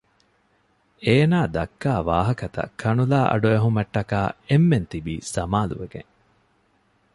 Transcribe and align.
އޭނާ 1.05 1.39
ދައްކާ 1.55 1.91
ވާހަކަތައް 2.09 2.73
ކަނުލާ 2.81 3.19
އަޑުއެހުމައްޓަކާ 3.31 4.19
އެންމެން 4.49 4.87
ތިބީ 4.91 5.15
ސަމާލުވެގެން 5.33 6.11